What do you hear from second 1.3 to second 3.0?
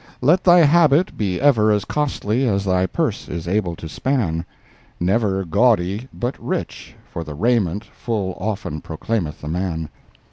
ever as costly As thy